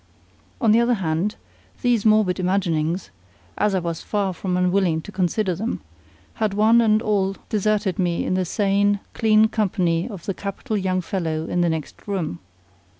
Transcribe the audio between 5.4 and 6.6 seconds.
them) had